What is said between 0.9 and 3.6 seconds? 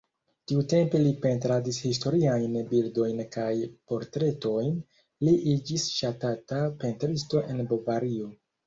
li pentradis historiajn bildojn kaj